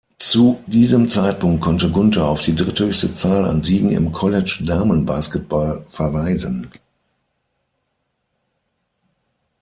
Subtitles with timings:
[0.17, 6.71] Zu diesem Zeitpunkt konnte Gunter auf die dritthöchste Zahl an Siegen im College-Damenbasketball verweisen.